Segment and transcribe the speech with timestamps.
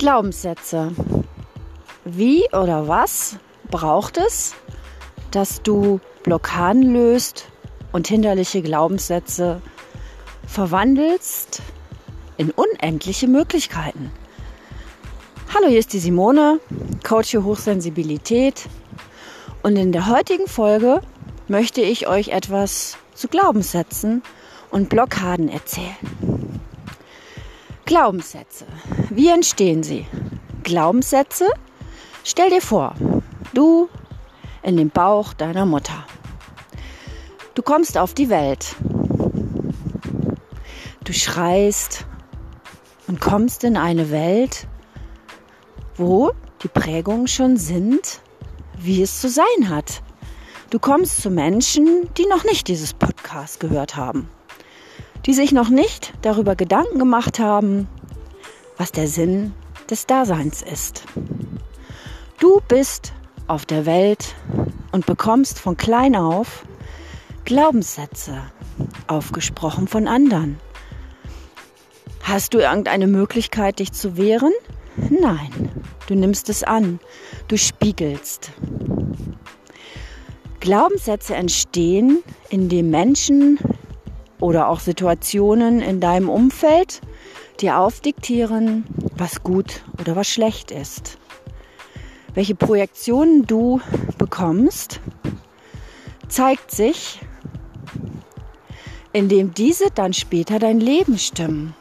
[0.00, 0.92] Glaubenssätze.
[2.06, 3.36] Wie oder was
[3.70, 4.54] braucht es,
[5.30, 7.48] dass du Blockaden löst
[7.92, 9.60] und hinderliche Glaubenssätze
[10.46, 11.60] verwandelst
[12.38, 14.10] in unendliche Möglichkeiten?
[15.54, 16.60] Hallo, hier ist die Simone,
[17.06, 18.70] Coach für Hochsensibilität.
[19.62, 21.02] Und in der heutigen Folge
[21.46, 24.22] möchte ich euch etwas zu Glaubenssätzen
[24.70, 26.59] und Blockaden erzählen.
[27.90, 28.66] Glaubenssätze.
[29.10, 30.06] Wie entstehen sie?
[30.62, 31.48] Glaubenssätze?
[32.22, 32.94] Stell dir vor,
[33.52, 33.88] du
[34.62, 36.06] in dem Bauch deiner Mutter.
[37.56, 38.76] Du kommst auf die Welt.
[41.02, 42.06] Du schreist
[43.08, 44.68] und kommst in eine Welt,
[45.96, 46.30] wo
[46.62, 48.20] die Prägungen schon sind,
[48.78, 50.00] wie es zu sein hat.
[50.70, 54.30] Du kommst zu Menschen, die noch nicht dieses Podcast gehört haben
[55.26, 57.88] die sich noch nicht darüber Gedanken gemacht haben,
[58.76, 59.52] was der Sinn
[59.90, 61.04] des Daseins ist.
[62.38, 63.12] Du bist
[63.46, 64.34] auf der Welt
[64.92, 66.64] und bekommst von klein auf
[67.44, 68.38] Glaubenssätze
[69.08, 70.58] aufgesprochen von anderen.
[72.22, 74.52] Hast du irgendeine Möglichkeit, dich zu wehren?
[74.96, 75.70] Nein,
[76.06, 77.00] du nimmst es an,
[77.48, 78.52] du spiegelst.
[80.60, 83.58] Glaubenssätze entstehen, indem Menschen
[84.40, 87.00] oder auch Situationen in deinem Umfeld
[87.60, 88.84] dir aufdiktieren,
[89.16, 91.18] was gut oder was schlecht ist.
[92.34, 93.80] Welche Projektionen du
[94.18, 95.00] bekommst,
[96.28, 97.20] zeigt sich,
[99.12, 101.74] indem diese dann später dein Leben stimmen.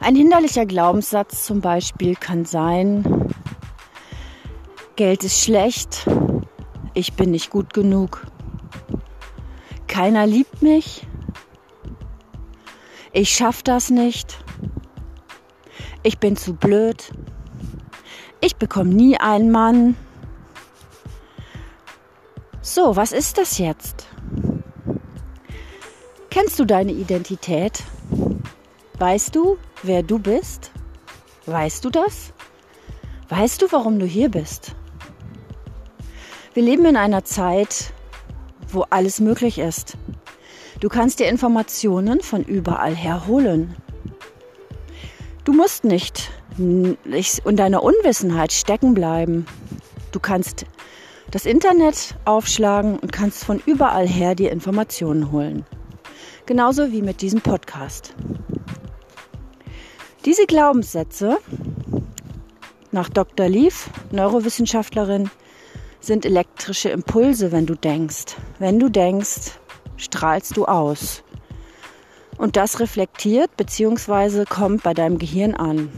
[0.00, 3.32] Ein hinderlicher Glaubenssatz zum Beispiel kann sein,
[4.94, 6.06] Geld ist schlecht,
[6.94, 8.27] ich bin nicht gut genug,
[9.88, 11.06] keiner liebt mich.
[13.12, 14.38] Ich schaffe das nicht.
[16.02, 17.10] Ich bin zu blöd.
[18.40, 19.96] Ich bekomme nie einen Mann.
[22.60, 24.06] So, was ist das jetzt?
[26.30, 27.82] Kennst du deine Identität?
[28.98, 30.70] Weißt du, wer du bist?
[31.46, 32.32] Weißt du das?
[33.28, 34.76] Weißt du, warum du hier bist?
[36.54, 37.92] Wir leben in einer Zeit,
[38.70, 39.96] wo alles möglich ist.
[40.80, 43.76] Du kannst dir Informationen von überall her holen.
[45.44, 46.96] Du musst nicht in
[47.56, 49.46] deiner Unwissenheit stecken bleiben.
[50.12, 50.66] Du kannst
[51.30, 55.64] das Internet aufschlagen und kannst von überall her dir Informationen holen.
[56.46, 58.14] Genauso wie mit diesem Podcast.
[60.24, 61.38] Diese Glaubenssätze
[62.90, 63.48] nach Dr.
[63.48, 65.30] Leaf, Neurowissenschaftlerin,
[66.00, 68.36] sind elektrische Impulse, wenn du denkst.
[68.58, 69.52] Wenn du denkst,
[69.96, 71.22] strahlst du aus.
[72.36, 74.44] Und das reflektiert bzw.
[74.44, 75.90] kommt bei deinem Gehirn an.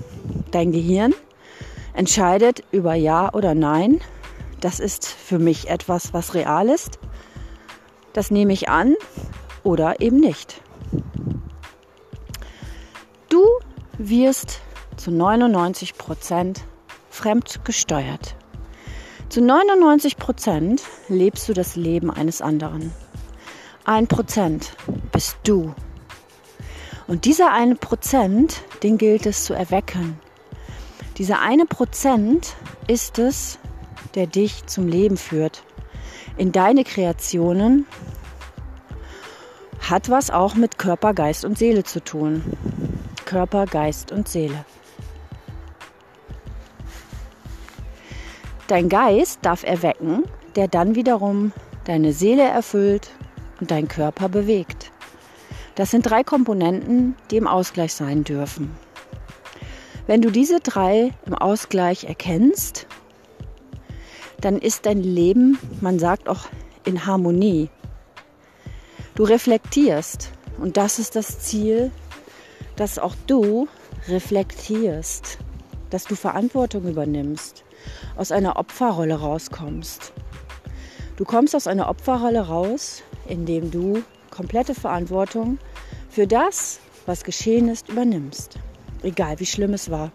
[0.50, 1.14] Dein Gehirn
[1.92, 4.00] entscheidet über Ja oder Nein.
[4.60, 6.98] Das ist für mich etwas, was real ist.
[8.12, 8.96] Das nehme ich an
[9.62, 10.62] oder eben nicht.
[13.28, 13.44] Du
[13.98, 14.60] wirst
[14.96, 16.62] zu 99 Prozent
[17.10, 18.36] fremd gesteuert.
[19.30, 22.92] Zu 99 Prozent lebst du das Leben eines anderen.
[23.84, 24.72] Ein Prozent
[25.12, 25.72] bist du.
[27.06, 30.18] Und dieser eine Prozent, den gilt es zu erwecken.
[31.16, 32.56] Dieser eine Prozent
[32.88, 33.60] ist es,
[34.16, 35.62] der dich zum Leben führt.
[36.36, 37.86] In deine Kreationen
[39.88, 42.42] hat was auch mit Körper, Geist und Seele zu tun.
[43.26, 44.64] Körper, Geist und Seele.
[48.70, 50.22] Dein Geist darf erwecken,
[50.54, 51.50] der dann wiederum
[51.86, 53.10] deine Seele erfüllt
[53.60, 54.92] und dein Körper bewegt.
[55.74, 58.70] Das sind drei Komponenten, die im Ausgleich sein dürfen.
[60.06, 62.86] Wenn du diese drei im Ausgleich erkennst,
[64.40, 66.46] dann ist dein Leben, man sagt auch,
[66.84, 67.70] in Harmonie.
[69.16, 71.90] Du reflektierst und das ist das Ziel,
[72.76, 73.66] dass auch du
[74.06, 75.38] reflektierst,
[75.90, 77.64] dass du Verantwortung übernimmst,
[78.16, 80.12] aus einer Opferrolle rauskommst.
[81.16, 85.58] Du kommst aus einer Opferrolle raus, indem du komplette Verantwortung
[86.08, 88.58] für das, was geschehen ist, übernimmst.
[89.02, 90.12] Egal wie schlimm es war.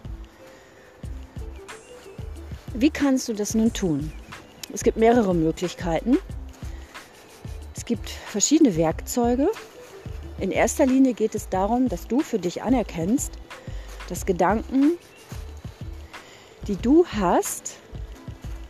[2.74, 4.12] Wie kannst du das nun tun?
[4.74, 6.18] Es gibt mehrere Möglichkeiten.
[7.76, 9.50] Es gibt verschiedene Werkzeuge.
[10.40, 13.32] In erster Linie geht es darum, dass du für dich anerkennst,
[14.10, 14.98] dass Gedanken,
[16.68, 17.76] die du hast,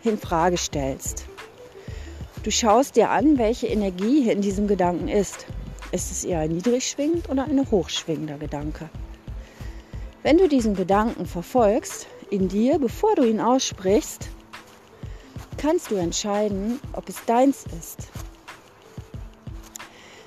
[0.04, 1.26] in Frage stellst.
[2.44, 5.48] Du schaust dir an, welche Energie in diesem Gedanken ist.
[5.92, 8.90] Ist es eher ein niedrig schwingend oder ein hochschwingender Gedanke?
[10.24, 14.30] Wenn du diesen Gedanken verfolgst in dir, bevor du ihn aussprichst,
[15.58, 18.10] kannst du entscheiden, ob es deins ist.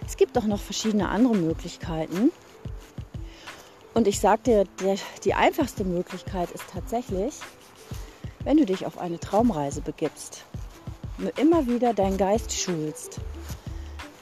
[0.07, 2.33] Es gibt auch noch verschiedene andere Möglichkeiten.
[3.95, 7.35] Und ich sage dir, die einfachste Möglichkeit ist tatsächlich,
[8.49, 10.47] wenn du dich auf eine Traumreise begibst,
[11.37, 13.21] immer wieder deinen Geist schulst.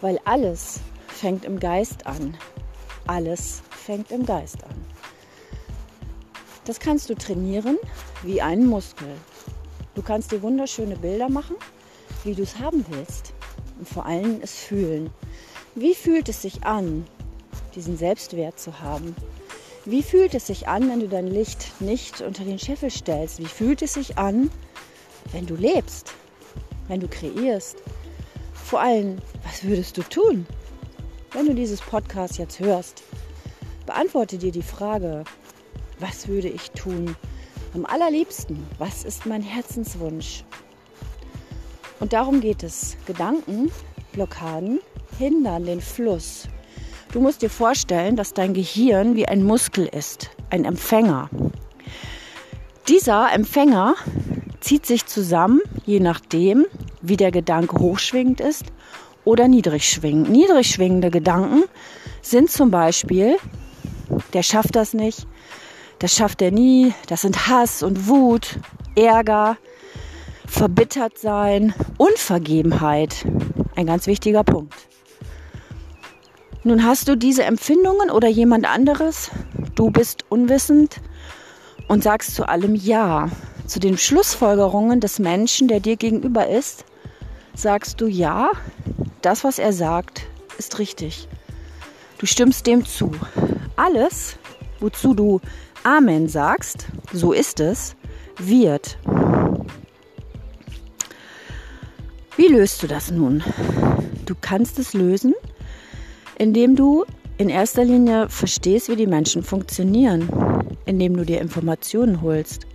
[0.01, 2.37] Weil alles fängt im Geist an.
[3.07, 4.85] Alles fängt im Geist an.
[6.65, 7.79] Das kannst du trainieren
[8.25, 9.07] wie einen Muskel.
[9.95, 11.55] Du kannst dir wunderschöne Bilder machen,
[12.25, 13.33] wie du es haben willst.
[13.79, 15.11] Und vor allem es fühlen.
[15.77, 17.07] Wie fühlt es sich an,
[17.77, 19.15] diesen Selbstwert zu haben?
[19.89, 23.39] Wie fühlt es sich an, wenn du dein Licht nicht unter den Scheffel stellst?
[23.39, 24.51] Wie fühlt es sich an,
[25.31, 26.13] wenn du lebst,
[26.89, 27.77] wenn du kreierst?
[28.53, 30.45] Vor allem, was würdest du tun,
[31.31, 33.05] wenn du dieses Podcast jetzt hörst?
[33.87, 35.23] Beantworte dir die Frage,
[36.01, 37.15] was würde ich tun?
[37.73, 40.43] Am allerliebsten, was ist mein Herzenswunsch?
[42.01, 42.97] Und darum geht es.
[43.07, 43.71] Gedanken,
[44.13, 44.81] Blockaden
[45.17, 46.49] hindern den Fluss
[47.17, 51.31] Du musst dir vorstellen, dass dein Gehirn wie ein Muskel ist, ein Empfänger.
[52.89, 53.95] Dieser Empfänger
[54.61, 56.67] zieht sich zusammen, je nachdem,
[57.01, 58.67] wie der Gedanke hochschwingend ist
[59.25, 60.29] oder niedrig schwingend.
[60.29, 61.65] Niedrig schwingende Gedanken
[62.21, 63.39] sind zum Beispiel,
[64.35, 65.27] der schafft das nicht,
[66.01, 68.59] das schafft er nie, das sind Hass und Wut,
[68.95, 69.57] Ärger,
[70.47, 73.25] verbittert sein, Unvergebenheit.
[73.75, 74.75] Ein ganz wichtiger Punkt.
[76.67, 79.31] Nun hast du diese Empfindungen oder jemand anderes,
[79.77, 80.97] du bist unwissend
[81.87, 83.31] und sagst zu allem Ja.
[83.69, 86.85] Zu den Schlussfolgerungen des Menschen, der dir gegenüber ist,
[87.55, 88.51] sagst du Ja,
[89.23, 90.27] das, was er sagt,
[90.59, 91.29] ist richtig.
[92.19, 93.13] Du stimmst dem zu.
[93.77, 94.37] Alles,
[94.81, 95.41] wozu du
[95.85, 97.95] Amen sagst, so ist es,
[98.39, 98.99] wird.
[102.37, 103.45] Wie löst du das nun?
[104.25, 105.33] Du kannst es lösen,
[106.39, 107.05] indem du
[107.39, 110.29] in erster Linie verstehst, wie die Menschen funktionieren,
[110.87, 112.67] indem du dir Informationen holst.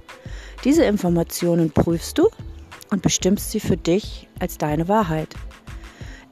[0.64, 2.30] Diese Informationen prüfst du
[2.92, 5.34] und bestimmst sie für dich als deine Wahrheit.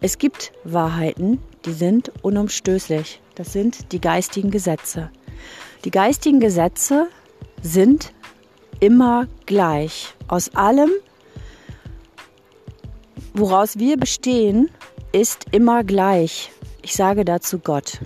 [0.02, 3.22] Es gibt Wahrheiten, die sind unumstößlich.
[3.36, 5.10] Das sind die geistigen Gesetze.
[5.84, 7.08] Die geistigen Gesetze
[7.62, 8.14] sind
[8.80, 10.14] immer gleich.
[10.28, 10.90] Aus allem,
[13.34, 14.70] woraus wir bestehen,
[15.12, 16.52] ist immer gleich.
[16.90, 18.00] Ich sage dazu Gott.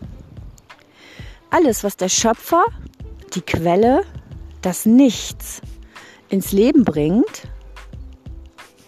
[1.51, 2.65] Alles, was der Schöpfer,
[3.33, 4.03] die Quelle,
[4.61, 5.61] das Nichts
[6.27, 7.47] ins Leben bringt,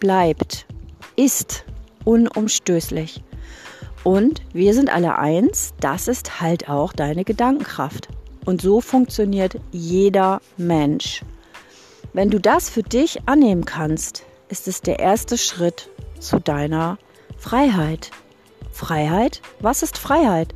[0.01, 0.65] bleibt,
[1.15, 1.63] ist
[2.03, 3.23] unumstößlich.
[4.03, 8.09] Und wir sind alle eins, das ist halt auch deine Gedankenkraft.
[8.43, 11.23] Und so funktioniert jeder Mensch.
[12.11, 15.89] Wenn du das für dich annehmen kannst, ist es der erste Schritt
[16.19, 16.97] zu deiner
[17.37, 18.11] Freiheit.
[18.75, 19.41] Freiheit?
[19.61, 20.53] Was ist Freiheit?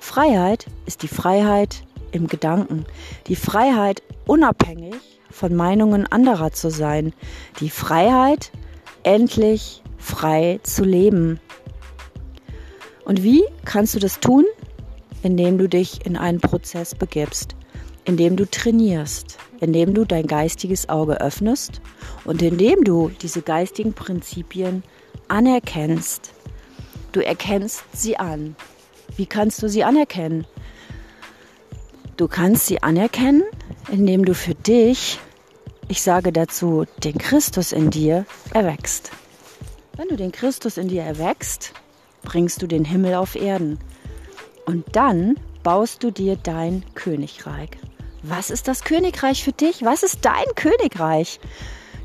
[0.00, 2.86] Freiheit ist die Freiheit im Gedanken.
[3.26, 4.94] Die Freiheit, unabhängig
[5.30, 7.12] von Meinungen anderer zu sein.
[7.60, 8.52] Die Freiheit,
[9.02, 11.40] endlich frei zu leben.
[13.04, 14.46] Und wie kannst du das tun?
[15.22, 17.54] Indem du dich in einen Prozess begibst,
[18.06, 21.82] indem du trainierst, indem du dein geistiges Auge öffnest
[22.24, 24.84] und indem du diese geistigen Prinzipien
[25.28, 26.32] anerkennst
[27.12, 28.56] Du erkennst sie an.
[29.16, 30.46] Wie kannst du sie anerkennen?
[32.16, 33.44] Du kannst sie anerkennen,
[33.90, 35.18] indem du für dich,
[35.88, 39.10] ich sage dazu, den Christus in dir erwächst.
[39.96, 41.72] Wenn du den Christus in dir erwächst,
[42.22, 43.78] bringst du den Himmel auf Erden.
[44.66, 47.70] Und dann baust du dir dein Königreich.
[48.22, 49.82] Was ist das Königreich für dich?
[49.82, 51.40] Was ist dein Königreich?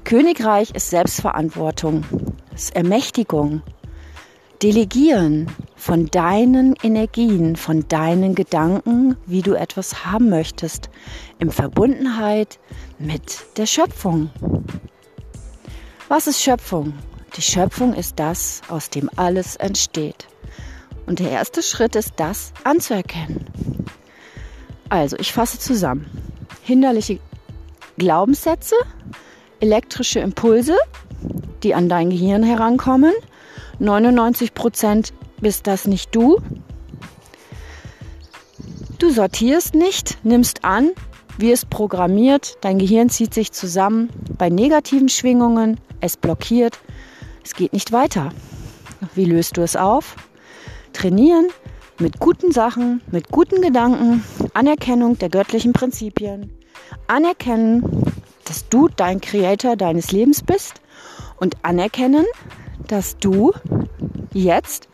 [0.03, 2.03] Königreich ist Selbstverantwortung,
[2.53, 3.61] ist Ermächtigung,
[4.63, 10.89] Delegieren von deinen Energien, von deinen Gedanken, wie du etwas haben möchtest,
[11.37, 12.59] in Verbundenheit
[12.97, 14.29] mit der Schöpfung.
[16.07, 16.93] Was ist Schöpfung?
[17.35, 20.29] Die Schöpfung ist das, aus dem alles entsteht.
[21.07, 23.45] Und der erste Schritt ist das anzuerkennen.
[24.87, 26.09] Also, ich fasse zusammen.
[26.61, 27.19] Hinderliche
[27.97, 28.75] Glaubenssätze,
[29.59, 30.77] elektrische Impulse,
[31.63, 33.13] die an dein Gehirn herankommen,
[33.79, 36.41] 99 Prozent bist das nicht du.
[38.99, 40.91] Du sortierst nicht, nimmst an,
[41.37, 46.79] wirst programmiert, dein Gehirn zieht sich zusammen bei negativen Schwingungen, es blockiert,
[47.43, 48.31] es geht nicht weiter.
[49.15, 50.15] Wie löst du es auf?
[50.93, 51.47] Trainieren,
[51.99, 56.51] mit guten Sachen, mit guten Gedanken, Anerkennung der göttlichen Prinzipien,
[57.07, 58.13] anerkennen,
[58.45, 60.81] dass du dein Creator deines Lebens bist
[61.37, 62.25] und anerkennen,
[62.87, 63.53] dass du
[64.33, 64.87] jetzt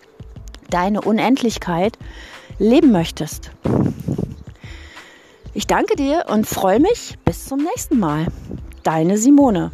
[0.69, 1.97] deine Unendlichkeit
[2.59, 3.51] leben möchtest.
[5.53, 8.27] Ich danke dir und freue mich bis zum nächsten Mal.
[8.83, 9.71] Deine Simone.